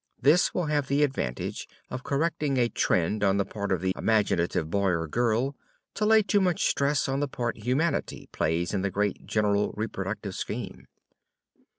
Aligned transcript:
This 0.19 0.51
will 0.51 0.65
have 0.65 0.87
the 0.87 1.03
advantage 1.03 1.67
of 1.91 2.01
correcting 2.03 2.57
a 2.57 2.69
trend 2.69 3.23
on 3.23 3.37
the 3.37 3.45
part 3.45 3.71
of 3.71 3.81
the 3.81 3.93
imaginative 3.95 4.67
boy 4.71 4.87
or 4.89 5.07
girl 5.07 5.55
to 5.93 6.07
lay 6.07 6.23
too 6.23 6.41
much 6.41 6.65
stress 6.65 7.07
on 7.07 7.19
the 7.19 7.27
part 7.27 7.57
humanity 7.65 8.27
plays 8.31 8.73
in 8.73 8.81
this 8.81 8.89
great 8.91 9.27
general 9.27 9.71
reproductive 9.77 10.33
scheme. 10.33 10.87